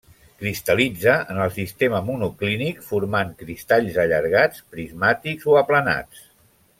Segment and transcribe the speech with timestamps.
[0.43, 6.25] Cristal·litza en el sistema monoclínic, formant cristalls allargats prismàtics o aplanats.